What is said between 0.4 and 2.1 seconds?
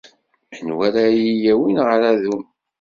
Anwa ara iyi-yawin ɣer